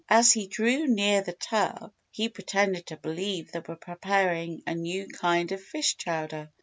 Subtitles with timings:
[0.09, 5.07] As he drew near the tub he pretended to believe they were preparing a new
[5.07, 6.49] kind of fish chowder.